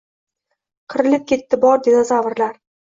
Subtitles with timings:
[0.95, 2.63] Qirilib ketdi bor dinozavrlar